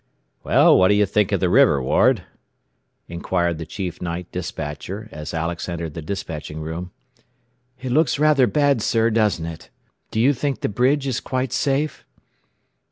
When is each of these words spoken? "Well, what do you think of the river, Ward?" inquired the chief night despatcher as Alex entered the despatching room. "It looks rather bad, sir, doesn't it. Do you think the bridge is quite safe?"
"Well, 0.43 0.75
what 0.79 0.87
do 0.87 0.95
you 0.95 1.05
think 1.05 1.31
of 1.31 1.39
the 1.41 1.47
river, 1.51 1.79
Ward?" 1.79 2.23
inquired 3.07 3.59
the 3.59 3.67
chief 3.67 4.01
night 4.01 4.31
despatcher 4.31 5.07
as 5.11 5.31
Alex 5.31 5.69
entered 5.69 5.93
the 5.93 6.01
despatching 6.01 6.59
room. 6.59 6.89
"It 7.79 7.91
looks 7.91 8.17
rather 8.17 8.47
bad, 8.47 8.81
sir, 8.81 9.11
doesn't 9.11 9.45
it. 9.45 9.69
Do 10.09 10.19
you 10.19 10.33
think 10.33 10.61
the 10.61 10.69
bridge 10.69 11.05
is 11.05 11.19
quite 11.19 11.53
safe?" 11.53 12.03